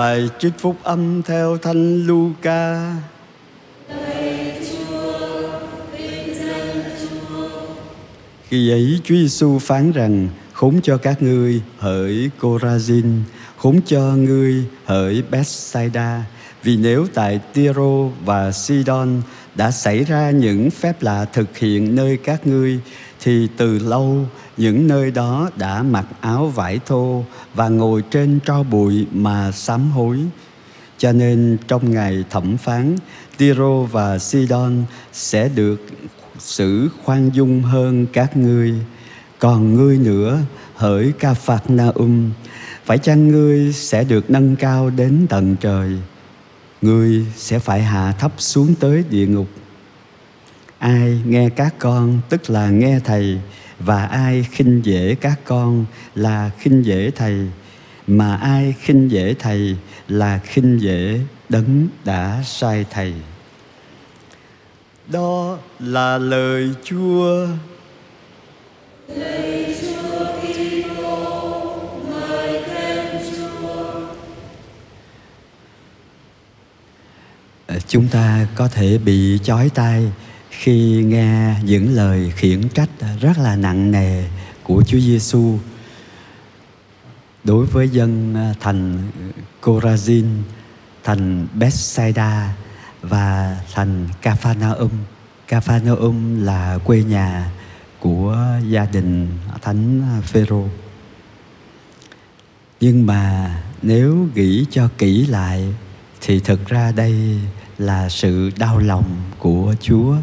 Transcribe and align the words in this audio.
Bài 0.00 0.28
trích 0.38 0.52
phúc 0.58 0.76
âm 0.82 1.22
theo 1.22 1.56
Thánh 1.56 2.06
Luca. 2.06 2.96
Khi 8.48 8.70
ấy 8.70 9.00
Chúa 9.04 9.14
Giêsu 9.14 9.58
phán 9.58 9.92
rằng 9.92 10.28
khốn 10.52 10.80
cho 10.82 10.96
các 10.96 11.22
ngươi 11.22 11.62
hỡi 11.78 12.30
Corazin, 12.40 13.20
khốn 13.56 13.80
cho 13.86 14.00
ngươi 14.00 14.64
hỡi 14.84 15.22
Bethsaida, 15.30 16.24
vì 16.62 16.76
nếu 16.76 17.06
tại 17.14 17.40
Tyro 17.52 18.08
và 18.24 18.52
Sidon 18.52 19.22
đã 19.54 19.70
xảy 19.70 20.04
ra 20.04 20.30
những 20.30 20.70
phép 20.70 21.02
lạ 21.02 21.24
thực 21.24 21.58
hiện 21.58 21.94
nơi 21.94 22.16
các 22.16 22.46
ngươi 22.46 22.78
thì 23.20 23.48
từ 23.56 23.78
lâu 23.78 24.26
những 24.56 24.86
nơi 24.86 25.10
đó 25.10 25.50
đã 25.56 25.82
mặc 25.82 26.06
áo 26.20 26.46
vải 26.46 26.80
thô 26.86 27.24
và 27.54 27.68
ngồi 27.68 28.02
trên 28.10 28.38
tro 28.46 28.62
bụi 28.62 29.06
mà 29.12 29.52
sám 29.52 29.90
hối. 29.90 30.18
Cho 30.98 31.12
nên 31.12 31.56
trong 31.68 31.90
ngày 31.90 32.24
thẩm 32.30 32.56
phán, 32.56 32.96
Tiro 33.36 33.82
và 33.82 34.18
Sidon 34.18 34.84
sẽ 35.12 35.48
được 35.48 35.86
xử 36.38 36.88
khoan 37.04 37.30
dung 37.34 37.62
hơn 37.62 38.06
các 38.12 38.36
ngươi. 38.36 38.74
Còn 39.38 39.74
ngươi 39.74 39.98
nữa, 39.98 40.38
hỡi 40.74 41.12
ca 41.18 41.34
phạt 41.34 41.70
na 41.70 41.86
um, 41.94 42.30
phải 42.84 42.98
chăng 42.98 43.28
ngươi 43.28 43.72
sẽ 43.72 44.04
được 44.04 44.30
nâng 44.30 44.56
cao 44.56 44.90
đến 44.90 45.26
tận 45.28 45.56
trời? 45.60 45.90
Ngươi 46.82 47.26
sẽ 47.36 47.58
phải 47.58 47.82
hạ 47.82 48.12
thấp 48.18 48.32
xuống 48.38 48.74
tới 48.80 49.04
địa 49.10 49.26
ngục. 49.26 49.48
Ai 50.78 51.22
nghe 51.26 51.48
các 51.48 51.74
con 51.78 52.20
tức 52.28 52.50
là 52.50 52.70
nghe 52.70 53.00
thầy 53.04 53.38
và 53.84 54.06
ai 54.06 54.46
khinh 54.50 54.80
dễ 54.84 55.14
các 55.20 55.40
con 55.44 55.86
là 56.14 56.50
khinh 56.58 56.84
dễ 56.84 57.10
thầy 57.10 57.48
mà 58.06 58.36
ai 58.36 58.74
khinh 58.80 59.10
dễ 59.10 59.34
thầy 59.38 59.76
là 60.08 60.38
khinh 60.38 60.80
dễ 60.80 61.20
đấng 61.48 61.88
đã 62.04 62.42
sai 62.44 62.86
thầy 62.90 63.12
đó 65.06 65.58
là 65.78 66.18
lời 66.18 66.70
chúa 66.84 67.46
Lời 69.08 69.76
Chúa 69.80 70.26
Kitô, 70.40 71.76
Chúa. 73.30 74.00
Chúng 77.88 78.08
ta 78.08 78.46
có 78.54 78.68
thể 78.68 78.98
bị 78.98 79.38
chói 79.42 79.70
tai 79.74 80.12
khi 80.58 81.02
nghe 81.04 81.54
những 81.62 81.94
lời 81.94 82.32
khiển 82.36 82.68
trách 82.68 82.90
rất 83.20 83.38
là 83.38 83.56
nặng 83.56 83.90
nề 83.90 84.24
của 84.62 84.82
Chúa 84.86 84.98
Giêsu 84.98 85.58
đối 87.44 87.66
với 87.66 87.88
dân 87.88 88.34
à, 88.34 88.54
thành 88.60 89.10
Corazin, 89.62 90.26
thành 91.04 91.46
Bethsaida 91.54 92.54
và 93.02 93.56
thành 93.74 94.08
Capernaum. 94.22 94.90
Capernaum 95.48 96.44
là 96.44 96.78
quê 96.84 97.02
nhà 97.02 97.50
của 98.00 98.38
gia 98.68 98.84
đình 98.84 99.28
Thánh 99.62 100.02
Phêrô. 100.22 100.64
Nhưng 102.80 103.06
mà 103.06 103.54
nếu 103.82 104.28
nghĩ 104.34 104.64
cho 104.70 104.88
kỹ 104.98 105.26
lại 105.26 105.74
thì 106.20 106.40
thực 106.40 106.68
ra 106.68 106.92
đây 106.92 107.40
là 107.78 108.08
sự 108.08 108.50
đau 108.58 108.78
lòng 108.78 109.22
của 109.38 109.74
Chúa. 109.80 110.16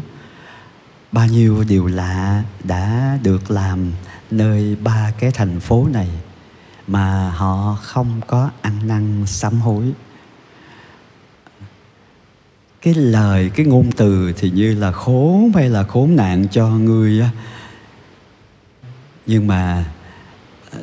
Bao 1.12 1.26
nhiêu 1.26 1.64
điều 1.68 1.86
lạ 1.86 2.42
đã 2.64 3.18
được 3.22 3.50
làm 3.50 3.92
nơi 4.30 4.76
ba 4.76 5.12
cái 5.18 5.30
thành 5.30 5.60
phố 5.60 5.88
này 5.92 6.08
mà 6.86 7.30
họ 7.30 7.78
không 7.82 8.20
có 8.26 8.50
ăn 8.60 8.86
năn 8.86 9.26
sám 9.26 9.60
hối. 9.60 9.92
Cái 12.82 12.94
lời, 12.94 13.50
cái 13.54 13.66
ngôn 13.66 13.92
từ 13.96 14.32
thì 14.36 14.50
như 14.50 14.74
là 14.74 14.92
khốn 14.92 15.52
hay 15.54 15.68
là 15.68 15.82
khốn 15.82 16.16
nạn 16.16 16.46
cho 16.50 16.68
người 16.68 17.20
á. 17.20 17.30
Nhưng 19.26 19.46
mà 19.46 19.84
ờ, 20.70 20.78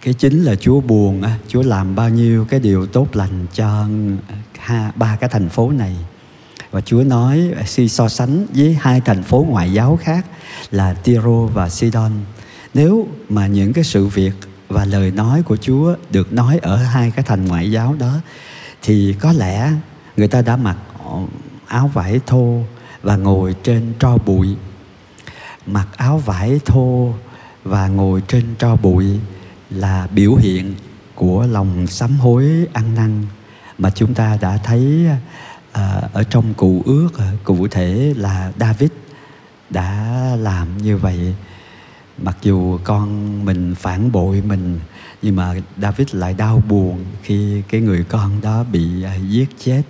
cái 0.00 0.14
chính 0.14 0.42
là 0.42 0.54
Chúa 0.54 0.80
buồn 0.80 1.22
Chúa 1.48 1.62
làm 1.62 1.94
bao 1.94 2.08
nhiêu 2.08 2.44
cái 2.44 2.60
điều 2.60 2.86
tốt 2.86 3.16
lành 3.16 3.46
cho 3.54 3.86
ha, 4.58 4.92
ba 4.96 5.16
cái 5.16 5.28
thành 5.28 5.48
phố 5.48 5.70
này 5.70 5.96
và 6.70 6.80
Chúa 6.80 7.02
nói 7.02 7.50
khi 7.64 7.88
so 7.88 8.08
sánh 8.08 8.46
với 8.54 8.78
hai 8.80 9.00
thành 9.00 9.22
phố 9.22 9.46
ngoại 9.48 9.72
giáo 9.72 9.98
khác 10.02 10.26
là 10.70 10.94
Tyro 10.94 11.46
và 11.46 11.68
Sidon. 11.68 12.12
Nếu 12.74 13.08
mà 13.28 13.46
những 13.46 13.72
cái 13.72 13.84
sự 13.84 14.06
việc 14.06 14.32
và 14.68 14.84
lời 14.84 15.10
nói 15.10 15.42
của 15.42 15.56
Chúa 15.56 15.94
được 16.10 16.32
nói 16.32 16.58
ở 16.62 16.76
hai 16.76 17.10
cái 17.10 17.24
thành 17.28 17.44
ngoại 17.44 17.70
giáo 17.70 17.94
đó, 17.98 18.14
thì 18.82 19.14
có 19.20 19.32
lẽ 19.32 19.72
người 20.16 20.28
ta 20.28 20.42
đã 20.42 20.56
mặc 20.56 20.76
áo 21.66 21.90
vải 21.94 22.20
thô 22.26 22.62
và 23.02 23.16
ngồi 23.16 23.54
trên 23.62 23.92
tro 23.98 24.16
bụi. 24.16 24.56
Mặc 25.66 25.88
áo 25.96 26.18
vải 26.18 26.60
thô 26.64 27.14
và 27.64 27.88
ngồi 27.88 28.22
trên 28.28 28.44
tro 28.58 28.76
bụi 28.76 29.06
là 29.70 30.06
biểu 30.06 30.34
hiện 30.34 30.74
của 31.14 31.46
lòng 31.46 31.86
sám 31.86 32.16
hối 32.16 32.66
ăn 32.72 32.94
năn 32.94 33.24
mà 33.78 33.90
chúng 33.90 34.14
ta 34.14 34.38
đã 34.40 34.58
thấy 34.64 35.06
à, 35.78 36.08
ở 36.12 36.24
trong 36.24 36.54
cụ 36.54 36.82
ước 36.84 37.08
à, 37.18 37.32
cụ 37.44 37.68
thể 37.68 38.14
là 38.16 38.52
David 38.60 38.90
đã 39.70 40.18
làm 40.38 40.78
như 40.78 40.96
vậy. 40.96 41.34
Mặc 42.22 42.36
dù 42.42 42.78
con 42.84 43.08
mình 43.44 43.74
phản 43.74 44.12
bội 44.12 44.42
mình 44.46 44.80
nhưng 45.22 45.36
mà 45.36 45.54
David 45.76 46.08
lại 46.12 46.34
đau 46.34 46.62
buồn 46.68 47.04
khi 47.22 47.62
cái 47.68 47.80
người 47.80 48.04
con 48.04 48.40
đó 48.40 48.64
bị 48.72 49.02
à, 49.02 49.14
giết 49.14 49.48
chết. 49.64 49.82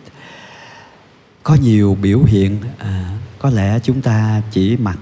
Có 1.43 1.55
nhiều 1.55 1.97
biểu 2.03 2.23
hiện 2.23 2.57
à, 2.79 3.19
có 3.39 3.51
lẽ 3.51 3.79
chúng 3.83 4.03
ta 4.03 4.43
chỉ 4.51 4.77
mặc 4.77 4.99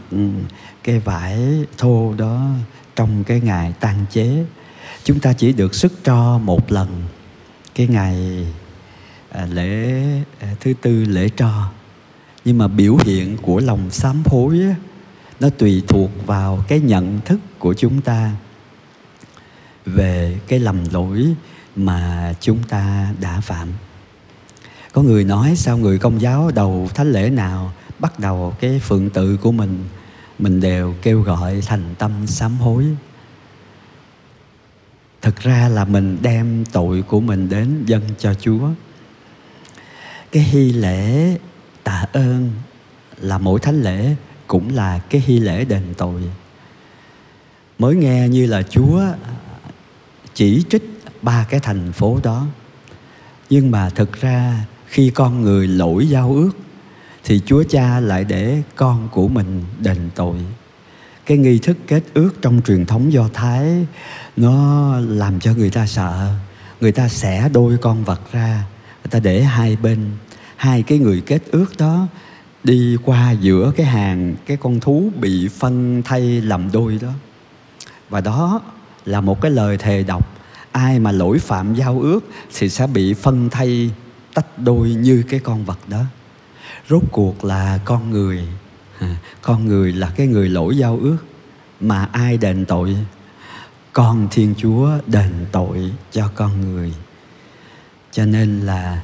cái 0.84 0.98
vải 0.98 1.64
thô 1.78 2.14
đó 2.18 2.48
trong 2.96 3.24
cái 3.24 3.40
ngày 3.40 3.74
tang 3.80 4.04
chế. 4.10 4.44
Chúng 5.04 5.20
ta 5.20 5.32
chỉ 5.32 5.52
được 5.52 5.74
sức 5.74 5.92
cho 6.04 6.38
một 6.38 6.72
lần 6.72 6.88
cái 7.74 7.86
ngày 7.86 8.46
À, 9.36 9.46
lễ 9.52 10.02
à, 10.40 10.54
thứ 10.60 10.72
tư 10.82 11.04
lễ 11.04 11.28
trò. 11.28 11.70
Nhưng 12.44 12.58
mà 12.58 12.68
biểu 12.68 12.96
hiện 12.96 13.36
của 13.42 13.60
lòng 13.60 13.90
sám 13.90 14.22
hối 14.24 14.60
á, 14.60 14.74
nó 15.40 15.48
tùy 15.48 15.82
thuộc 15.88 16.10
vào 16.26 16.64
cái 16.68 16.80
nhận 16.80 17.20
thức 17.24 17.40
của 17.58 17.74
chúng 17.74 18.00
ta 18.00 18.30
về 19.86 20.38
cái 20.48 20.58
lầm 20.58 20.76
lỗi 20.92 21.34
mà 21.76 22.34
chúng 22.40 22.62
ta 22.62 23.14
đã 23.20 23.40
phạm. 23.40 23.68
Có 24.92 25.02
người 25.02 25.24
nói 25.24 25.56
sao 25.56 25.78
người 25.78 25.98
công 25.98 26.20
giáo 26.20 26.50
đầu 26.54 26.90
thánh 26.94 27.12
lễ 27.12 27.30
nào 27.30 27.72
bắt 27.98 28.18
đầu 28.18 28.54
cái 28.60 28.78
phượng 28.78 29.10
tự 29.10 29.36
của 29.36 29.52
mình 29.52 29.84
mình 30.38 30.60
đều 30.60 30.94
kêu 31.02 31.22
gọi 31.22 31.62
thành 31.66 31.94
tâm 31.98 32.26
sám 32.26 32.56
hối. 32.56 32.84
Thực 35.22 35.36
ra 35.36 35.68
là 35.68 35.84
mình 35.84 36.18
đem 36.22 36.64
tội 36.72 37.02
của 37.02 37.20
mình 37.20 37.48
đến 37.48 37.84
dâng 37.86 38.02
cho 38.18 38.34
chúa 38.34 38.68
cái 40.32 40.42
hy 40.42 40.72
lễ 40.72 41.36
tạ 41.84 42.06
ơn 42.12 42.50
là 43.20 43.38
mỗi 43.38 43.60
thánh 43.60 43.82
lễ 43.82 44.14
cũng 44.46 44.74
là 44.74 44.98
cái 44.98 45.22
hy 45.26 45.40
lễ 45.40 45.64
đền 45.64 45.82
tội. 45.96 46.22
Mới 47.78 47.96
nghe 47.96 48.28
như 48.28 48.46
là 48.46 48.62
chúa 48.62 49.02
chỉ 50.34 50.64
trích 50.70 50.82
ba 51.22 51.46
cái 51.50 51.60
thành 51.60 51.92
phố 51.92 52.20
đó. 52.22 52.46
Nhưng 53.50 53.70
mà 53.70 53.90
thực 53.90 54.20
ra 54.20 54.64
khi 54.86 55.10
con 55.10 55.42
người 55.42 55.68
lỗi 55.68 56.08
giao 56.08 56.32
ước 56.34 56.50
thì 57.24 57.40
chúa 57.46 57.62
cha 57.68 58.00
lại 58.00 58.24
để 58.24 58.62
con 58.76 59.08
của 59.12 59.28
mình 59.28 59.64
đền 59.78 60.10
tội. 60.14 60.36
Cái 61.26 61.38
nghi 61.38 61.58
thức 61.58 61.76
kết 61.86 62.02
ước 62.14 62.30
trong 62.42 62.60
truyền 62.66 62.86
thống 62.86 63.12
do 63.12 63.28
thái 63.34 63.86
nó 64.36 64.92
làm 65.00 65.40
cho 65.40 65.54
người 65.54 65.70
ta 65.70 65.86
sợ. 65.86 66.34
Người 66.80 66.92
ta 66.92 67.08
xẻ 67.08 67.48
đôi 67.52 67.78
con 67.78 68.04
vật 68.04 68.32
ra, 68.32 68.64
người 69.04 69.10
ta 69.10 69.18
để 69.18 69.42
hai 69.42 69.76
bên 69.76 70.10
hai 70.56 70.82
cái 70.82 70.98
người 70.98 71.22
kết 71.26 71.42
ước 71.50 71.76
đó 71.78 72.06
đi 72.64 72.96
qua 73.04 73.30
giữa 73.30 73.72
cái 73.76 73.86
hàng 73.86 74.34
cái 74.46 74.56
con 74.56 74.80
thú 74.80 75.10
bị 75.20 75.48
phân 75.48 76.02
thay 76.04 76.40
làm 76.40 76.72
đôi 76.72 76.98
đó. 77.02 77.12
Và 78.08 78.20
đó 78.20 78.60
là 79.04 79.20
một 79.20 79.40
cái 79.40 79.50
lời 79.50 79.78
thề 79.78 80.02
độc 80.02 80.36
ai 80.72 80.98
mà 80.98 81.12
lỗi 81.12 81.38
phạm 81.38 81.74
giao 81.74 82.00
ước 82.00 82.20
thì 82.58 82.68
sẽ 82.68 82.86
bị 82.86 83.14
phân 83.14 83.50
thay 83.50 83.90
tách 84.34 84.58
đôi 84.58 84.88
như 84.88 85.24
cái 85.28 85.40
con 85.40 85.64
vật 85.64 85.78
đó. 85.88 86.02
Rốt 86.88 87.02
cuộc 87.12 87.44
là 87.44 87.78
con 87.84 88.10
người 88.10 88.48
con 89.42 89.66
người 89.66 89.92
là 89.92 90.12
cái 90.16 90.26
người 90.26 90.48
lỗi 90.48 90.76
giao 90.76 90.98
ước 91.02 91.16
mà 91.80 92.08
ai 92.12 92.36
đền 92.36 92.64
tội? 92.64 92.96
Con 93.92 94.28
thiên 94.30 94.54
chúa 94.58 94.90
đền 95.06 95.30
tội 95.52 95.92
cho 96.12 96.28
con 96.34 96.60
người. 96.60 96.94
Cho 98.12 98.26
nên 98.26 98.60
là 98.60 99.02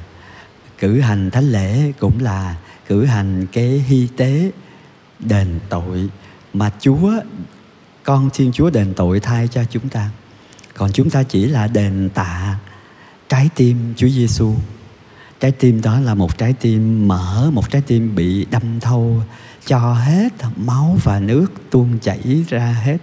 cử 0.83 0.99
hành 0.99 1.31
thánh 1.31 1.51
lễ 1.51 1.91
cũng 1.99 2.23
là 2.23 2.55
cử 2.87 3.05
hành 3.05 3.47
cái 3.51 3.69
hy 3.87 4.07
tế 4.17 4.51
đền 5.19 5.59
tội 5.69 6.09
mà 6.53 6.71
chúa 6.79 7.11
con 8.03 8.29
thiên 8.33 8.51
chúa 8.51 8.69
đền 8.69 8.93
tội 8.93 9.19
thay 9.19 9.47
cho 9.47 9.63
chúng 9.69 9.89
ta 9.89 10.09
còn 10.73 10.91
chúng 10.91 11.09
ta 11.09 11.23
chỉ 11.23 11.45
là 11.45 11.67
đền 11.67 12.09
tạ 12.13 12.59
trái 13.29 13.49
tim 13.55 13.93
Chúa 13.97 14.07
Giêsu. 14.07 14.53
Trái 15.39 15.51
tim 15.51 15.81
đó 15.81 15.99
là 15.99 16.15
một 16.15 16.37
trái 16.37 16.53
tim 16.53 17.07
mở, 17.07 17.49
một 17.53 17.71
trái 17.71 17.81
tim 17.81 18.15
bị 18.15 18.45
đâm 18.45 18.79
thâu 18.79 19.23
cho 19.65 19.93
hết 19.93 20.29
máu 20.55 20.97
và 21.03 21.19
nước 21.19 21.47
tuôn 21.69 21.99
chảy 22.01 22.45
ra 22.49 22.65
hết. 22.83 22.97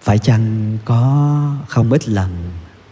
Phải 0.00 0.18
chăng 0.18 0.78
có 0.84 1.56
không 1.68 1.92
ít 1.92 2.08
lần 2.08 2.30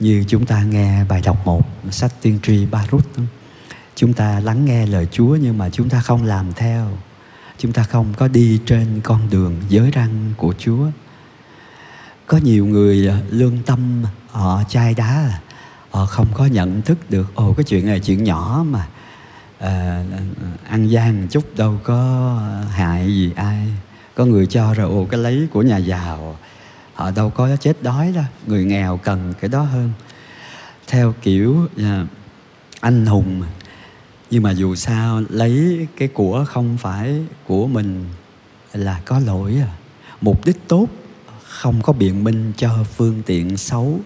như 0.01 0.25
chúng 0.29 0.47
ta 0.47 0.63
nghe 0.63 1.05
bài 1.05 1.23
đọc 1.25 1.47
một 1.47 1.63
sách 1.91 2.13
tiên 2.23 2.39
tri 2.43 2.67
Baruch. 2.67 3.07
Chúng 3.97 4.13
ta 4.13 4.41
lắng 4.41 4.65
nghe 4.65 4.87
lời 4.87 5.07
Chúa 5.13 5.37
nhưng 5.37 5.59
mà 5.59 5.71
chúng 5.71 5.89
ta 5.89 6.01
không 6.01 6.25
làm 6.25 6.53
theo. 6.53 6.89
Chúng 7.59 7.73
ta 7.73 7.83
không 7.83 8.15
có 8.17 8.29
đi 8.29 8.61
trên 8.67 9.01
con 9.05 9.21
đường 9.31 9.57
giới 9.69 9.91
răng 9.91 10.33
của 10.37 10.55
Chúa. 10.59 10.87
Có 12.27 12.37
nhiều 12.37 12.67
người 12.67 13.13
lương 13.31 13.63
tâm 13.67 14.05
họ 14.31 14.63
chai 14.69 14.95
đá 14.95 15.41
họ 15.91 16.07
không 16.07 16.27
có 16.35 16.47
nhận 16.47 16.83
thức 16.83 17.11
được 17.11 17.35
ồ 17.35 17.53
cái 17.53 17.65
chuyện 17.65 17.87
này 17.87 18.01
chuyện 18.01 18.25
nhỏ 18.25 18.65
mà 18.69 18.87
à, 19.59 20.05
ăn 20.69 20.87
gian 20.87 21.29
chút 21.31 21.57
đâu 21.57 21.81
có 21.85 22.41
hại 22.71 23.07
gì 23.07 23.33
ai. 23.37 23.69
Có 24.15 24.25
người 24.25 24.47
cho 24.47 24.75
rồi 24.75 24.91
ồ 24.91 25.07
cái 25.11 25.21
lấy 25.21 25.49
của 25.53 25.63
nhà 25.63 25.77
giàu 25.77 26.39
họ 26.95 27.11
đâu 27.11 27.31
có 27.31 27.57
chết 27.57 27.83
đói 27.83 28.13
đâu. 28.13 28.25
Người 28.47 28.65
nghèo 28.65 28.97
cần 28.97 29.35
cái 29.41 29.49
đó 29.49 29.63
hơn. 29.63 29.93
Theo 30.87 31.15
kiểu 31.23 31.69
uh, 31.77 32.09
anh 32.81 33.07
hùng 33.07 33.43
nhưng 34.31 34.43
mà 34.43 34.51
dù 34.51 34.75
sao 34.75 35.23
lấy 35.29 35.87
cái 35.97 36.09
của 36.09 36.45
không 36.49 36.77
phải 36.79 37.15
của 37.47 37.67
mình 37.67 38.05
là 38.73 39.01
có 39.05 39.19
lỗi 39.19 39.57
à. 39.61 39.71
Mục 40.21 40.45
đích 40.45 40.69
tốt 40.69 40.87
không 41.43 41.83
có 41.83 41.93
biện 41.93 42.25
minh 42.25 42.53
cho 42.57 42.85
phương 42.97 43.23
tiện 43.27 43.57
xấu. 43.57 44.01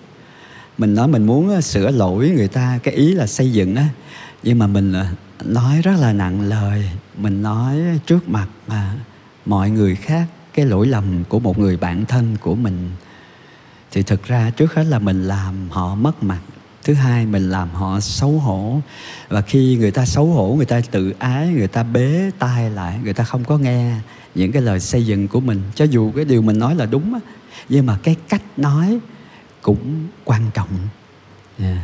Mình 0.79 0.94
nói 0.94 1.08
mình 1.08 1.26
muốn 1.26 1.49
ờ, 1.49 1.61
sửa 1.61 1.91
lỗi 1.91 2.32
người 2.37 2.49
ta 2.49 2.79
cái 2.82 2.94
ý 2.94 3.14
là 3.14 3.26
xây 3.26 3.52
dựng 3.52 3.76
á. 3.76 3.88
Nhưng 4.43 4.58
mà 4.58 4.67
mình 4.67 4.93
ờ, 4.93 5.06
nói 5.44 5.81
rất 5.82 5.94
là 6.00 6.12
nặng 6.12 6.41
lời. 6.41 6.91
Mình 7.17 7.43
nói 7.43 7.76
trước 8.06 8.29
mặt 8.29 8.49
mà 8.67 8.94
mọi 9.46 9.70
người 9.70 9.94
khác 9.96 10.26
cái 10.58 10.66
lỗi 10.66 10.87
lầm 10.87 11.25
của 11.28 11.40
một 11.40 11.58
người 11.58 11.76
bạn 11.76 12.05
thân 12.08 12.37
của 12.40 12.55
mình. 12.55 12.90
Thì 13.90 14.02
thực 14.02 14.25
ra 14.25 14.50
trước 14.50 14.75
hết 14.75 14.84
là 14.84 14.99
mình 14.99 15.25
làm 15.25 15.70
họ 15.70 15.94
mất 15.94 16.22
mặt, 16.22 16.40
thứ 16.84 16.94
hai 16.94 17.26
mình 17.26 17.50
làm 17.50 17.70
họ 17.70 18.00
xấu 18.00 18.31
hổ. 18.31 18.81
Và 19.28 19.40
khi 19.40 19.76
người 19.76 19.90
ta 19.90 20.06
xấu 20.06 20.26
hổ, 20.26 20.55
người 20.56 20.66
ta 20.66 20.81
tự 20.90 21.14
ái, 21.19 21.49
người 21.49 21.69
ta 21.69 21.82
bế 21.82 22.31
tai 22.38 22.70
lại, 22.70 22.99
người 23.05 23.12
ta 23.12 23.25
không 23.25 23.44
có 23.44 23.58
nghe 23.58 23.94
những 24.34 24.52
cái 24.52 24.62
lời 24.62 24.81
xây 24.81 25.06
dựng 25.06 25.28
của 25.28 25.40
mình. 25.40 25.62
Cho 25.75 25.84
dù 25.84 26.12
cái 26.16 26.25
điều 26.25 26.43
mình 26.43 26.58
nói 26.58 26.75
là 26.75 26.87
đúng 26.87 27.19
nhưng 27.69 27.87
mà 27.87 27.99
cái 28.02 28.16
cách 28.28 28.43
nói 28.56 28.99
cũng 29.62 30.06
quan 30.25 30.43
trọng. 30.55 30.88
Yeah. 31.58 31.78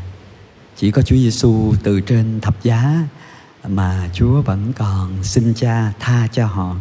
chỉ 0.77 0.91
có 0.91 1.03
Chúa 1.03 1.17
Giêsu 1.17 1.75
từ 1.83 2.01
trên 2.01 2.41
thập 2.41 2.63
giá 2.63 2.99
mà 3.69 4.09
Chúa 4.13 4.43
vẫn 4.43 4.73
còn 4.73 5.23
xin 5.23 5.55
Cha 5.55 5.93
tha 6.01 6.29
cho 6.33 6.47
họ 6.47 6.77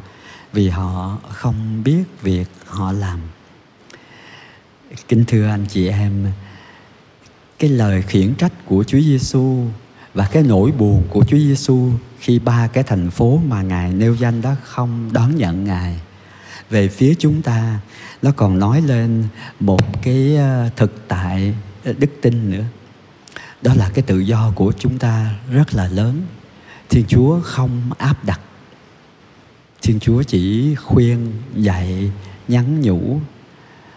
vì 0.53 0.69
họ 0.69 1.17
không 1.29 1.83
biết 1.83 2.03
việc 2.21 2.47
họ 2.67 2.91
làm. 2.91 3.19
Kính 5.07 5.23
thưa 5.27 5.47
anh 5.47 5.65
chị 5.69 5.87
em, 5.87 6.27
cái 7.59 7.69
lời 7.69 8.01
khiển 8.01 8.35
trách 8.35 8.53
của 8.65 8.83
Chúa 8.83 8.99
Giêsu 8.99 9.65
và 10.13 10.27
cái 10.31 10.43
nỗi 10.43 10.71
buồn 10.71 11.03
của 11.09 11.23
Chúa 11.27 11.37
Giêsu 11.37 11.89
khi 12.19 12.39
ba 12.39 12.67
cái 12.67 12.83
thành 12.83 13.11
phố 13.11 13.41
mà 13.47 13.61
Ngài 13.61 13.93
nêu 13.93 14.15
danh 14.15 14.41
đó 14.41 14.55
không 14.63 15.09
đón 15.13 15.35
nhận 15.35 15.63
Ngài, 15.63 15.99
về 16.69 16.87
phía 16.87 17.13
chúng 17.19 17.41
ta, 17.41 17.79
nó 18.21 18.31
còn 18.31 18.59
nói 18.59 18.81
lên 18.81 19.23
một 19.59 20.01
cái 20.03 20.35
ờ, 20.35 20.69
thực 20.75 21.07
tại 21.07 21.53
ờ, 21.85 21.93
đức 21.97 22.09
tin 22.21 22.51
nữa. 22.51 22.63
Đó 23.61 23.73
là 23.73 23.89
cái 23.93 24.03
tự 24.07 24.19
do 24.19 24.51
của 24.55 24.73
chúng 24.79 24.97
ta 24.97 25.35
rất 25.51 25.73
là 25.73 25.87
lớn. 25.87 26.21
Thiên 26.89 27.05
chúa 27.07 27.39
không 27.41 27.81
áp 27.97 28.25
đặt 28.25 28.39
thiên 29.83 29.99
chúa 29.99 30.23
chỉ 30.23 30.75
khuyên, 30.75 31.33
dạy, 31.55 32.11
nhắn 32.47 32.81
nhủ 32.81 33.19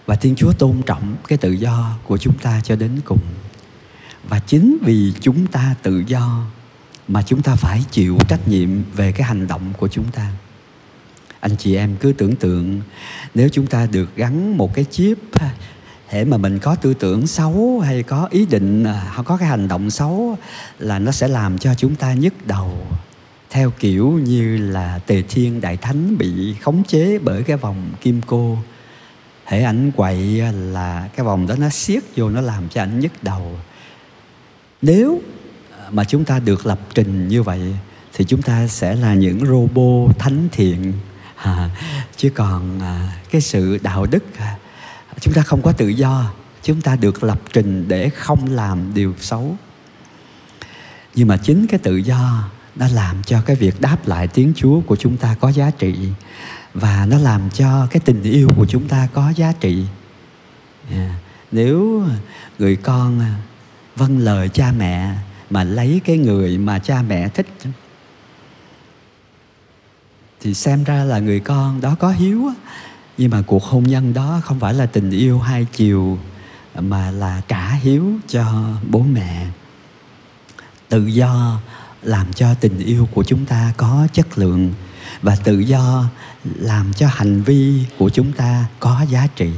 và 0.07 0.15
thiên 0.15 0.35
chúa 0.35 0.53
tôn 0.53 0.83
trọng 0.87 1.17
cái 1.29 1.39
tự 1.39 1.51
do 1.51 1.99
của 2.05 2.19
chúng 2.19 2.39
ta 2.39 2.61
cho 2.65 2.77
đến 2.77 2.91
cùng. 3.05 3.21
Và 4.29 4.39
chính 4.39 4.79
vì 4.83 5.13
chúng 5.21 5.47
ta 5.47 5.75
tự 5.83 6.05
do 6.07 6.47
mà 7.09 7.23
chúng 7.23 7.43
ta 7.43 7.55
phải 7.55 7.85
chịu 7.91 8.19
trách 8.29 8.49
nhiệm 8.49 8.69
về 8.95 9.13
cái 9.13 9.27
hành 9.27 9.47
động 9.47 9.73
của 9.79 9.89
chúng 9.89 10.05
ta. 10.13 10.31
Anh 11.41 11.57
chị 11.57 11.77
em 11.77 11.97
cứ 12.01 12.13
tưởng 12.13 12.37
tượng, 12.37 12.81
nếu 13.35 13.49
chúng 13.49 13.67
ta 13.67 13.87
được 13.87 14.17
gắn 14.17 14.57
một 14.57 14.75
cái 14.75 14.85
chip 14.91 15.19
hễ 16.09 16.25
mà 16.25 16.37
mình 16.37 16.59
có 16.59 16.75
tư 16.75 16.95
tưởng 16.95 17.27
xấu 17.27 17.81
hay 17.81 18.03
có 18.03 18.29
ý 18.31 18.47
định 18.47 18.85
à, 18.85 19.23
có 19.25 19.37
cái 19.37 19.49
hành 19.49 19.69
động 19.69 19.91
xấu 19.91 20.39
là 20.79 20.99
nó 20.99 21.13
sẽ 21.13 21.29
làm 21.29 21.59
cho 21.59 21.75
chúng 21.75 21.95
ta 21.95 22.15
nhức 22.15 22.47
đầu 22.47 22.87
theo 23.51 23.71
kiểu 23.71 24.11
như 24.11 24.57
là 24.57 24.99
tề 25.07 25.23
thiên 25.23 25.61
đại 25.61 25.77
thánh 25.77 26.19
bị 26.19 26.55
khống 26.61 26.85
chế 26.85 27.19
bởi 27.19 27.43
cái 27.43 27.57
vòng 27.57 27.91
kim 28.01 28.21
cô. 28.27 28.59
Hệ 29.45 29.63
ảnh 29.63 29.91
quậy 29.97 30.43
là 30.53 31.09
cái 31.17 31.27
vòng 31.27 31.47
đó 31.47 31.55
nó 31.59 31.69
siết 31.69 32.03
vô 32.17 32.31
nó 32.31 32.41
làm 32.41 32.69
cho 32.69 32.83
ảnh 32.83 33.01
nhức 33.01 33.13
đầu. 33.23 33.59
Nếu 34.83 35.21
mà 35.91 36.05
chúng 36.05 36.25
ta 36.25 36.39
được 36.39 36.67
lập 36.67 36.81
trình 36.95 37.29
như 37.29 37.43
vậy 37.43 37.61
thì 38.13 38.25
chúng 38.25 38.43
ta 38.43 38.67
sẽ 38.67 38.95
là 38.95 39.15
những 39.15 39.47
robot 39.47 40.19
thánh 40.19 40.49
thiện. 40.53 40.93
À, 41.37 41.71
chứ 42.17 42.31
còn 42.31 42.81
à, 42.81 43.17
cái 43.31 43.41
sự 43.41 43.79
đạo 43.83 44.07
đức 44.07 44.25
à, 44.39 44.59
chúng 45.21 45.35
ta 45.35 45.43
không 45.43 45.63
có 45.63 45.73
tự 45.73 45.89
do. 45.89 46.33
Chúng 46.63 46.81
ta 46.81 46.97
được 46.97 47.25
lập 47.25 47.41
trình 47.53 47.89
để 47.89 48.09
không 48.09 48.47
làm 48.51 48.95
điều 48.95 49.15
xấu. 49.21 49.57
Nhưng 51.15 51.29
mà 51.29 51.37
chính 51.37 51.67
cái 51.67 51.79
tự 51.79 51.97
do 51.97 52.49
nó 52.77 52.89
làm 52.89 53.23
cho 53.23 53.41
cái 53.41 53.57
việc 53.57 53.81
đáp 53.81 54.09
lại 54.09 54.29
tiếng 54.29 54.53
chúa 54.57 54.81
của 54.81 54.97
chúng 54.97 55.17
ta 55.17 55.35
có 55.41 55.49
giá 55.49 55.71
trị. 55.71 55.97
Và 56.75 57.07
nó 57.11 57.19
làm 57.19 57.51
cho 57.51 57.87
cái 57.91 58.01
tình 58.05 58.23
yêu 58.23 58.49
của 58.57 58.67
chúng 58.67 58.89
ta 58.89 59.09
có 59.15 59.33
giá 59.37 59.53
trị. 59.53 59.87
Yeah. 60.91 61.11
nếu 61.53 62.05
người 62.59 62.77
con 62.77 63.21
à, 63.21 63.37
vâng 63.97 64.19
lời 64.19 64.49
cha 64.49 64.73
mẹ 64.79 65.15
mà 65.51 65.65
lấy 65.65 66.01
cái 66.05 66.19
người 66.19 66.59
mà 66.59 66.79
cha 66.79 67.03
mẹ 67.03 67.29
thích, 67.29 67.47
thì 70.41 70.55
xem 70.55 70.85
ra 70.85 71.05
là 71.05 71.19
người 71.19 71.41
con 71.41 71.81
đó 71.81 71.95
có 71.99 72.11
hiếu 72.11 72.51
nhưng 73.19 73.31
mà 73.31 73.43
cuộc 73.47 73.65
hôn 73.65 73.83
nhân 73.83 74.15
đó 74.15 74.41
không 74.45 74.61
phải 74.61 74.75
là 74.75 74.87
tình 74.87 75.11
yêu 75.11 75.39
hai 75.39 75.67
chiều, 75.73 76.19
mà 76.79 77.11
là 77.11 77.43
trả 77.49 77.71
hiếu 77.71 78.13
cho 78.29 78.73
bố 78.91 79.01
mẹ. 79.01 79.47
Tự 80.89 81.07
do 81.07 81.61
làm 82.07 82.33
cho 82.33 82.55
tình 82.55 82.79
yêu 82.79 83.09
của 83.15 83.25
chúng 83.25 83.45
ta 83.45 83.73
có 83.77 84.09
chất 84.13 84.39
lượng 84.39 84.73
và 85.23 85.37
tự 85.37 85.59
do 85.59 86.05
làm 86.59 86.93
cho 86.93 87.09
hành 87.13 87.43
vi 87.43 87.85
của 87.99 88.11
chúng 88.11 88.33
ta 88.33 88.65
có 88.81 89.07
giá 89.11 89.27
trị. 89.37 89.51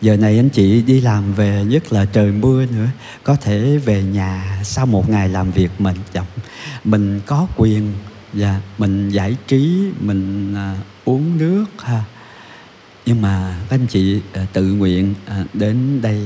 Giờ 0.00 0.16
này 0.16 0.36
anh 0.36 0.48
chị 0.48 0.82
đi 0.82 1.00
làm 1.00 1.32
về 1.32 1.64
nhất 1.64 1.92
là 1.92 2.04
trời 2.04 2.32
mưa 2.32 2.66
nữa 2.66 2.86
có 3.24 3.36
thể 3.36 3.78
về 3.78 4.02
nhà 4.02 4.60
sau 4.64 4.86
một 4.86 5.10
ngày 5.10 5.28
làm 5.28 5.50
việc 5.50 5.70
mình 5.78 5.96
chậm 6.12 6.24
mình 6.84 7.20
có 7.26 7.46
quyền 7.56 7.92
và 8.32 8.60
mình 8.78 9.10
giải 9.10 9.36
trí 9.46 9.90
mình 10.00 10.54
à, 10.54 10.76
uống 11.04 11.38
nước 11.38 11.64
ha. 11.78 12.04
Nhưng 13.06 13.22
mà 13.22 13.58
các 13.68 13.76
anh 13.76 13.86
chị 13.86 14.20
à, 14.32 14.46
tự 14.52 14.64
nguyện 14.64 15.14
à, 15.26 15.44
đến 15.54 16.02
đây 16.02 16.20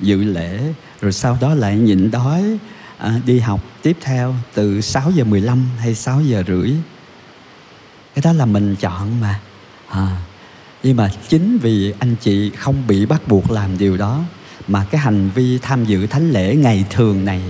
dự 0.00 0.24
lễ 0.24 0.60
rồi 1.00 1.12
sau 1.12 1.38
đó 1.40 1.54
lại 1.54 1.76
nhịn 1.76 2.10
đói 2.10 2.58
à, 3.00 3.20
đi 3.26 3.38
học 3.38 3.60
tiếp 3.82 3.96
theo 4.00 4.34
từ 4.54 4.80
6 4.80 5.10
giờ 5.10 5.24
15 5.24 5.66
hay 5.78 5.94
6 5.94 6.20
giờ 6.20 6.42
rưỡi. 6.46 6.70
Cái 8.14 8.22
đó 8.24 8.32
là 8.32 8.46
mình 8.46 8.76
chọn 8.76 9.20
mà. 9.20 9.40
À, 9.88 10.16
nhưng 10.82 10.96
mà 10.96 11.10
chính 11.28 11.58
vì 11.58 11.94
anh 11.98 12.16
chị 12.20 12.50
không 12.50 12.86
bị 12.86 13.06
bắt 13.06 13.28
buộc 13.28 13.50
làm 13.50 13.78
điều 13.78 13.96
đó 13.96 14.24
mà 14.68 14.84
cái 14.90 15.00
hành 15.00 15.30
vi 15.34 15.58
tham 15.58 15.84
dự 15.84 16.06
thánh 16.06 16.30
lễ 16.30 16.56
ngày 16.56 16.84
thường 16.90 17.24
này 17.24 17.42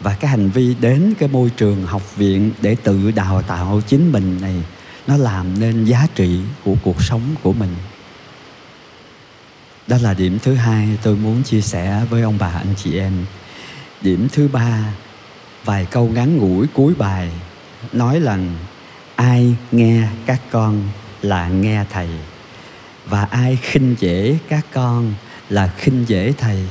và 0.00 0.14
cái 0.14 0.30
hành 0.30 0.50
vi 0.50 0.74
đến 0.80 1.14
cái 1.18 1.28
môi 1.28 1.50
trường 1.50 1.86
học 1.86 2.16
viện 2.16 2.50
để 2.62 2.76
tự 2.82 3.10
đào 3.10 3.42
tạo 3.42 3.80
chính 3.86 4.12
mình 4.12 4.40
này 4.40 4.62
nó 5.06 5.16
làm 5.16 5.60
nên 5.60 5.84
giá 5.84 6.06
trị 6.14 6.40
của 6.64 6.74
cuộc 6.82 7.02
sống 7.02 7.22
của 7.42 7.52
mình. 7.52 7.74
Đó 9.86 9.96
là 10.02 10.14
điểm 10.14 10.38
thứ 10.42 10.54
hai 10.54 10.88
tôi 11.02 11.16
muốn 11.16 11.42
chia 11.42 11.60
sẻ 11.60 12.04
với 12.10 12.22
ông 12.22 12.38
bà 12.38 12.46
anh 12.46 12.74
chị 12.76 12.98
em 12.98 13.12
điểm 14.02 14.28
thứ 14.32 14.48
ba, 14.48 14.94
vài 15.64 15.86
câu 15.90 16.08
ngắn 16.08 16.36
ngủi 16.36 16.66
cuối 16.66 16.94
bài, 16.98 17.30
nói 17.92 18.20
rằng, 18.20 18.56
ai 19.16 19.54
nghe 19.72 20.08
các 20.26 20.40
con 20.50 20.82
là 21.22 21.48
nghe 21.48 21.84
thầy, 21.90 22.08
và 23.06 23.24
ai 23.24 23.58
khinh 23.62 23.96
dễ 23.98 24.38
các 24.48 24.66
con 24.72 25.14
là 25.48 25.68
khinh 25.78 26.04
dễ 26.08 26.32
thầy, 26.38 26.64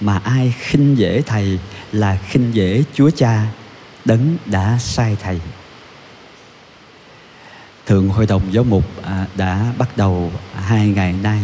mà 0.00 0.18
ai 0.24 0.54
khinh 0.58 0.98
dễ 0.98 1.22
thầy 1.22 1.58
là 1.92 2.18
khinh 2.28 2.54
dễ 2.54 2.84
chúa 2.94 3.10
cha, 3.16 3.46
đấng 4.04 4.36
đã 4.46 4.78
sai 4.80 5.16
thầy. 5.22 5.40
Thượng 7.86 8.08
hội 8.08 8.26
đồng 8.26 8.42
giáo 8.52 8.64
mục 8.64 8.84
à, 9.02 9.26
đã 9.36 9.72
bắt 9.78 9.96
đầu 9.96 10.32
hai 10.54 10.88
ngày 10.88 11.14
nay. 11.22 11.40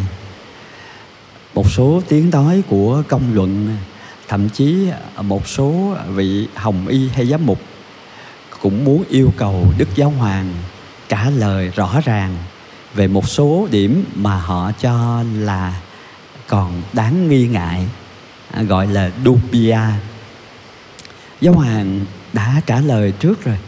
Một 1.55 1.71
số 1.71 2.03
tiếng 2.09 2.31
nói 2.31 2.63
của 2.69 3.03
công 3.09 3.35
luận 3.35 3.77
thậm 4.29 4.49
chí 4.49 4.89
một 5.23 5.49
số 5.49 5.97
vị 6.15 6.49
hồng 6.55 6.89
y 6.89 7.09
hay 7.09 7.27
giám 7.27 7.47
mục 7.47 7.61
cũng 8.61 8.85
muốn 8.85 9.05
yêu 9.09 9.33
cầu 9.37 9.73
đức 9.79 9.89
giáo 9.95 10.11
hoàng 10.11 10.53
trả 11.09 11.31
lời 11.31 11.73
rõ 11.77 12.01
ràng 12.05 12.37
về 12.95 13.09
một 13.09 13.29
số 13.29 13.69
điểm 13.71 14.05
mà 14.15 14.41
họ 14.41 14.73
cho 14.73 15.25
là 15.35 15.81
còn 16.47 16.83
đáng 16.93 17.29
nghi 17.29 17.47
ngại 17.47 17.87
à, 18.51 18.63
gọi 18.63 18.87
là 18.87 19.11
dubia. 19.25 19.79
Giáo 21.41 21.55
hoàng 21.55 22.01
đã 22.33 22.61
trả 22.67 22.81
lời 22.81 23.13
trước 23.13 23.45
rồi, 23.45 23.59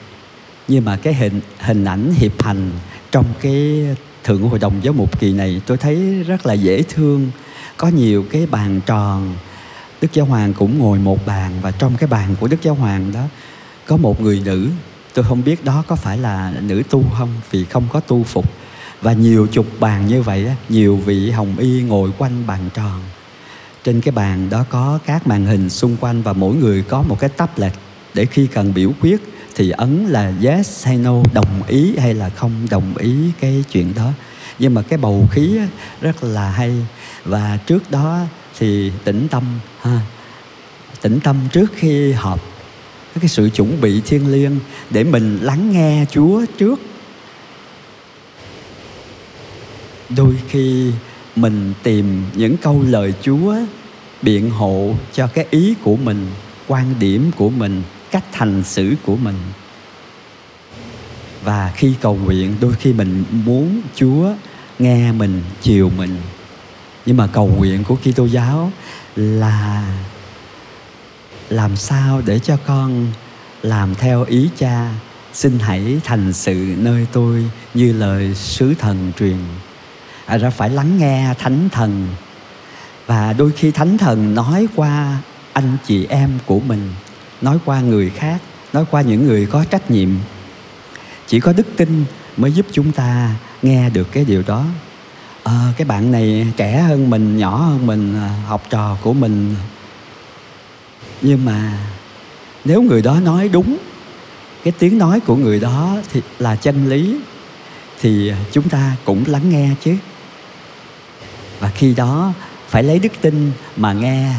nhưng 0.68 0.84
mà 0.84 0.96
cái 0.96 1.14
hình 1.14 1.40
hình 1.58 1.84
ảnh 1.84 2.12
hiệp 2.14 2.42
hành 2.42 2.70
trong 3.10 3.24
cái 3.40 3.86
thượng 4.24 4.42
hội 4.42 4.58
đồng 4.58 4.74
giáo 4.82 4.92
mục 4.92 5.20
kỳ 5.20 5.32
này 5.32 5.60
tôi 5.66 5.76
thấy 5.76 6.24
rất 6.26 6.46
là 6.46 6.54
dễ 6.54 6.82
thương. 6.82 7.30
Có 7.76 7.88
nhiều 7.88 8.26
cái 8.30 8.46
bàn 8.46 8.80
tròn 8.86 9.34
đức 10.00 10.08
giáo 10.12 10.26
hoàng 10.26 10.54
cũng 10.54 10.78
ngồi 10.78 10.98
một 10.98 11.26
bàn 11.26 11.52
và 11.62 11.70
trong 11.70 11.96
cái 11.96 12.06
bàn 12.06 12.36
của 12.40 12.48
đức 12.48 12.62
giáo 12.62 12.74
hoàng 12.74 13.12
đó 13.12 13.24
có 13.86 13.96
một 13.96 14.20
người 14.20 14.42
nữ. 14.44 14.68
Tôi 15.14 15.24
không 15.24 15.44
biết 15.44 15.64
đó 15.64 15.84
có 15.86 15.96
phải 15.96 16.18
là 16.18 16.52
nữ 16.60 16.82
tu 16.90 17.04
không, 17.18 17.28
vì 17.50 17.64
không 17.64 17.84
có 17.92 18.00
tu 18.00 18.24
phục. 18.24 18.44
Và 19.02 19.12
nhiều 19.12 19.46
chục 19.46 19.66
bàn 19.80 20.06
như 20.06 20.22
vậy 20.22 20.46
nhiều 20.68 20.96
vị 20.96 21.30
hồng 21.30 21.56
y 21.58 21.82
ngồi 21.82 22.10
quanh 22.18 22.46
bàn 22.46 22.70
tròn. 22.74 23.00
Trên 23.84 24.00
cái 24.00 24.12
bàn 24.12 24.50
đó 24.50 24.64
có 24.70 24.98
các 25.06 25.26
màn 25.26 25.46
hình 25.46 25.70
xung 25.70 25.96
quanh 25.96 26.22
và 26.22 26.32
mỗi 26.32 26.54
người 26.54 26.82
có 26.82 27.02
một 27.02 27.16
cái 27.20 27.30
tablet. 27.30 27.72
Để 28.14 28.26
khi 28.26 28.46
cần 28.46 28.74
biểu 28.74 28.92
quyết 29.00 29.20
thì 29.54 29.70
ấn 29.70 30.06
là 30.06 30.32
yes 30.42 30.86
hay 30.86 30.96
no, 30.96 31.22
đồng 31.34 31.62
ý 31.66 31.96
hay 31.98 32.14
là 32.14 32.28
không 32.28 32.52
đồng 32.70 32.96
ý 32.96 33.16
cái 33.40 33.64
chuyện 33.72 33.94
đó. 33.94 34.12
Nhưng 34.58 34.74
mà 34.74 34.82
cái 34.82 34.98
bầu 34.98 35.28
khí 35.30 35.58
rất 36.00 36.24
là 36.24 36.50
hay. 36.50 36.86
Và 37.24 37.58
trước 37.66 37.90
đó 37.90 38.20
thì 38.58 38.92
tĩnh 39.04 39.28
tâm 39.30 39.44
à, 39.82 40.00
tĩnh 41.02 41.20
tâm 41.20 41.36
trước 41.52 41.66
khi 41.76 42.12
họp. 42.12 42.40
Cái 43.20 43.28
sự 43.28 43.50
chuẩn 43.54 43.80
bị 43.80 44.00
thiêng 44.00 44.32
liêng 44.32 44.58
để 44.90 45.04
mình 45.04 45.38
lắng 45.42 45.72
nghe 45.72 46.04
Chúa 46.10 46.44
trước. 46.58 46.80
Đôi 50.08 50.36
khi 50.48 50.92
mình 51.36 51.72
tìm 51.82 52.24
những 52.34 52.56
câu 52.56 52.84
lời 52.88 53.14
Chúa 53.22 53.54
biện 54.22 54.50
hộ 54.50 54.94
cho 55.12 55.26
cái 55.26 55.46
ý 55.50 55.74
của 55.82 55.96
mình 55.96 56.26
quan 56.66 56.94
điểm 56.98 57.30
của 57.36 57.50
mình 57.50 57.82
cách 58.10 58.24
hành 58.32 58.62
xử 58.64 58.94
của 59.04 59.16
mình. 59.16 59.36
Và 61.44 61.72
khi 61.76 61.94
cầu 62.00 62.18
nguyện 62.24 62.54
đôi 62.60 62.72
khi 62.72 62.92
mình 62.92 63.24
muốn 63.30 63.80
Chúa 63.94 64.32
nghe 64.78 65.12
mình 65.12 65.42
chiều 65.62 65.90
mình 65.96 66.16
nhưng 67.08 67.16
mà 67.16 67.26
cầu 67.26 67.46
nguyện 67.46 67.84
của 67.84 67.96
Kitô 67.96 68.24
giáo 68.24 68.72
là 69.16 69.84
làm 71.48 71.76
sao 71.76 72.22
để 72.26 72.38
cho 72.38 72.56
con 72.66 73.06
làm 73.62 73.94
theo 73.94 74.24
ý 74.24 74.48
cha 74.58 74.90
xin 75.32 75.58
hãy 75.58 76.00
thành 76.04 76.32
sự 76.32 76.74
nơi 76.78 77.06
tôi 77.12 77.50
như 77.74 77.92
lời 77.92 78.34
sứ 78.34 78.74
thần 78.74 79.12
truyền. 79.18 79.36
À, 80.26 80.36
ra 80.36 80.50
phải 80.50 80.70
lắng 80.70 80.98
nghe 80.98 81.34
thánh 81.38 81.68
thần. 81.68 82.08
Và 83.06 83.32
đôi 83.32 83.52
khi 83.52 83.70
thánh 83.70 83.98
thần 83.98 84.34
nói 84.34 84.68
qua 84.76 85.18
anh 85.52 85.76
chị 85.86 86.06
em 86.06 86.30
của 86.46 86.60
mình 86.60 86.92
nói 87.40 87.58
qua 87.64 87.80
người 87.80 88.10
khác 88.10 88.42
nói 88.72 88.84
qua 88.90 89.02
những 89.02 89.26
người 89.26 89.46
có 89.46 89.64
trách 89.64 89.90
nhiệm. 89.90 90.10
Chỉ 91.26 91.40
có 91.40 91.52
đức 91.52 91.66
tin 91.76 92.04
mới 92.36 92.52
giúp 92.52 92.66
chúng 92.72 92.92
ta 92.92 93.34
nghe 93.62 93.90
được 93.90 94.12
cái 94.12 94.24
điều 94.24 94.42
đó 94.46 94.64
à, 95.48 95.72
cái 95.76 95.86
bạn 95.86 96.12
này 96.12 96.46
trẻ 96.56 96.80
hơn 96.80 97.10
mình 97.10 97.36
nhỏ 97.36 97.56
hơn 97.56 97.86
mình 97.86 98.16
à, 98.16 98.28
học 98.46 98.62
trò 98.70 98.96
của 99.02 99.12
mình. 99.12 99.56
Nhưng 101.22 101.44
mà 101.44 101.78
nếu 102.64 102.82
người 102.82 103.02
đó 103.02 103.20
nói 103.20 103.48
đúng 103.48 103.78
cái 104.64 104.72
tiếng 104.78 104.98
nói 104.98 105.20
của 105.20 105.36
người 105.36 105.60
đó 105.60 105.96
thì 106.12 106.22
là 106.38 106.56
chân 106.56 106.88
lý 106.88 107.20
thì 108.00 108.32
chúng 108.52 108.68
ta 108.68 108.96
cũng 109.04 109.24
lắng 109.26 109.50
nghe 109.50 109.70
chứ. 109.84 109.96
Và 111.60 111.70
khi 111.70 111.94
đó 111.94 112.32
phải 112.68 112.82
lấy 112.82 112.98
đức 112.98 113.12
tin 113.20 113.52
mà 113.76 113.92
nghe 113.92 114.32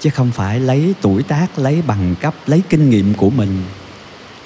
chứ 0.00 0.10
không 0.10 0.30
phải 0.30 0.60
lấy 0.60 0.94
tuổi 1.00 1.22
tác 1.22 1.58
lấy 1.58 1.82
bằng 1.86 2.14
cấp 2.20 2.34
lấy 2.46 2.62
kinh 2.68 2.90
nghiệm 2.90 3.14
của 3.14 3.30
mình. 3.30 3.62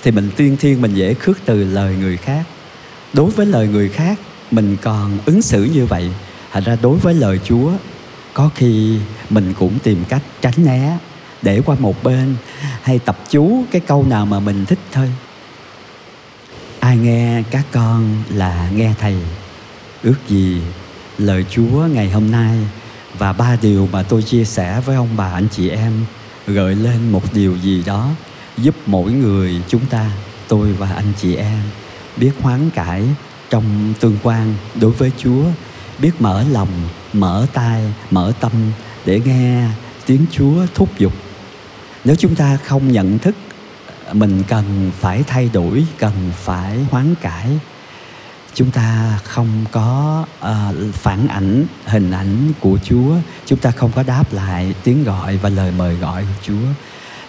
Thì 0.03 0.11
mình 0.11 0.31
tiên 0.37 0.57
thiên 0.61 0.83
mình 0.83 0.95
dễ 0.95 1.15
khước 1.15 1.39
từ 1.45 1.65
lời 1.65 1.97
người 2.01 2.17
khác. 2.17 2.45
Đối 3.13 3.31
với 3.31 3.47
lời 3.47 3.69
người 3.69 3.89
khác 3.89 4.19
mình 4.53 4.77
còn 4.83 5.19
ứng 5.25 5.43
xử 5.43 5.65
như 5.65 5.87
vậy, 5.87 6.11
thành 6.53 6.65
ra 6.65 6.77
đối 6.83 6.99
với 6.99 7.15
lời 7.15 7.41
chúa, 7.45 7.73
có 8.35 8.51
khi 8.55 8.99
mình 9.31 9.55
cũng 9.59 9.79
tìm 9.79 10.05
cách 10.09 10.23
tránh 10.41 10.55
né, 10.57 10.99
để 11.43 11.61
qua 11.67 11.77
một 11.79 12.03
bên, 12.03 12.35
hay 12.83 12.99
tập 12.99 13.19
chú 13.31 13.65
cái 13.71 13.81
câu 13.81 14.05
nào 14.05 14.27
mà 14.27 14.41
mình 14.41 14.67
thích 14.67 14.79
thôi. 14.93 15.11
Ai 16.81 16.97
nghe 16.97 17.43
các 17.51 17.67
con 17.73 18.23
là 18.31 18.71
nghe 18.75 18.95
thầy. 19.01 19.17
Ước 20.03 20.29
gì 20.29 20.61
lời 21.19 21.45
chúa 21.51 21.87
ngày 21.93 22.11
hôm 22.11 22.31
nay 22.31 22.59
và 23.19 23.33
ba 23.33 23.57
điều 23.63 23.89
mà 23.93 24.03
tôi 24.03 24.23
chia 24.23 24.45
sẻ 24.45 24.81
với 24.87 24.97
ông 24.97 25.09
bà, 25.17 25.33
anh 25.33 25.49
chị 25.51 25.69
em, 25.69 25.93
gợi 26.47 26.75
lên 26.75 27.13
một 27.13 27.23
điều 27.35 27.57
gì 27.57 27.83
đó 27.87 28.09
giúp 28.59 28.75
mỗi 28.87 29.13
người 29.13 29.63
chúng 29.69 29.87
ta, 29.87 30.11
tôi 30.49 30.73
và 30.73 30.93
anh 30.93 31.13
chị 31.21 31.35
em, 31.35 31.63
biết 32.17 32.33
hoán 32.41 32.71
cải 32.71 33.05
trong 33.53 33.95
tương 34.01 34.17
quan 34.23 34.55
đối 34.81 34.91
với 34.91 35.13
chúa. 35.19 35.45
Biết 35.99 36.11
mở 36.21 36.45
lòng 36.51 36.69
mở 37.13 37.47
tai 37.53 37.83
mở 38.11 38.33
tâm 38.41 38.53
để 39.05 39.21
nghe 39.25 39.69
tiếng 40.07 40.27
chúa 40.31 40.67
thúc 40.75 40.99
giục. 40.99 41.13
Nếu 42.05 42.17
chúng 42.17 42.35
ta 42.35 42.57
không 42.57 42.93
nhận 42.93 43.19
thức 43.19 43.35
mình 44.13 44.43
cần 44.49 44.91
phải 45.01 45.23
thay 45.27 45.51
đổi 45.53 45.87
cần 45.99 46.13
phải 46.35 46.79
hoán 46.91 47.15
cải. 47.15 47.49
Chúng 48.55 48.71
ta 48.71 49.19
không 49.25 49.65
có 49.73 50.25
uh, 50.41 50.95
phản 50.95 51.29
ảnh 51.29 51.65
hình 51.87 52.11
ảnh 52.11 52.53
của 52.61 52.79
chúa. 52.85 53.15
Chúng 53.47 53.59
ta 53.59 53.71
không 53.71 53.91
có 53.95 54.03
đáp 54.03 54.33
lại 54.33 54.75
tiếng 54.85 55.05
gọi 55.05 55.37
và 55.37 55.49
lời 55.49 55.73
mời 55.79 55.95
gọi 55.95 56.23
của 56.23 56.43
chúa. 56.47 56.67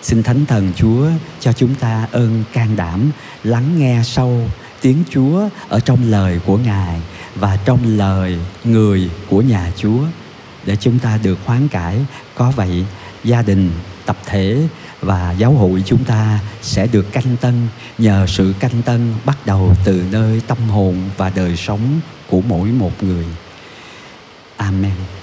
Xin 0.02 0.24
thánh 0.24 0.46
thần 0.46 0.72
chúa 0.76 1.08
cho 1.40 1.54
chúng 1.54 1.76
ta 1.76 2.08
ơn 2.12 2.44
can 2.54 2.76
đảm 2.76 3.12
lắng 3.44 3.80
nghe 3.80 4.02
sâu 4.04 4.50
tiếng 4.84 5.04
chúa 5.10 5.50
ở 5.70 5.80
trong 5.80 6.12
lời 6.12 6.40
của 6.46 6.58
ngài 6.58 7.02
và 7.36 7.58
trong 7.66 7.98
lời 7.98 8.38
người 8.64 9.10
của 9.30 9.42
nhà 9.42 9.72
chúa 9.78 10.04
để 10.66 10.76
chúng 10.76 11.00
ta 11.00 11.20
được 11.24 11.40
hoán 11.46 11.68
cải. 11.68 12.06
Có 12.36 12.52
vậy, 12.56 12.86
gia 13.24 13.42
đình, 13.42 13.72
tập 14.06 14.18
thể 14.26 14.68
và 15.02 15.32
giáo 15.32 15.54
hội 15.54 15.84
chúng 15.86 16.04
ta 16.04 16.40
sẽ 16.62 16.88
được 16.88 17.12
canh 17.12 17.38
tân 17.38 17.68
nhờ 17.98 18.26
sự 18.28 18.54
canh 18.60 18.82
tân 18.82 19.14
bắt 19.26 19.38
đầu 19.46 19.74
từ 19.86 20.04
nơi 20.12 20.42
tâm 20.48 20.58
hồn 20.70 21.10
và 21.18 21.32
đời 21.36 21.58
sống 21.58 22.00
của 22.30 22.42
mỗi 22.42 22.68
một 22.70 23.04
người. 23.04 23.26
Amen. 24.58 25.23